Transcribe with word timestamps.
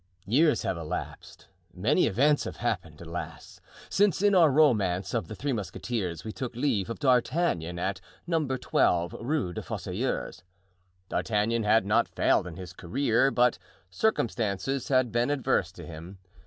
Years 0.25 0.63
have 0.63 0.77
elapsed, 0.77 1.47
many 1.75 2.07
events 2.07 2.45
have 2.45 2.55
happened, 2.57 2.99
alas! 3.01 3.61
since, 3.87 4.23
in 4.23 4.33
our 4.33 4.49
romance 4.49 5.13
of 5.13 5.27
"The 5.27 5.35
Three 5.35 5.53
Musketeers," 5.53 6.23
we 6.23 6.31
took 6.31 6.55
leave 6.55 6.89
of 6.89 6.97
D'Artagnan 6.97 7.77
at 7.77 8.01
No. 8.25 8.47
12 8.47 9.15
Rue 9.19 9.53
des 9.53 9.61
Fossoyeurs. 9.61 10.41
D'Artagnan 11.07 11.61
had 11.65 11.85
not 11.85 12.07
failed 12.07 12.47
in 12.47 12.55
his 12.57 12.73
career, 12.73 13.29
but 13.29 13.59
circumstances 13.91 14.87
had 14.87 15.11
been 15.11 15.29
adverse 15.29 15.71
to 15.73 15.85
him. 15.85 16.17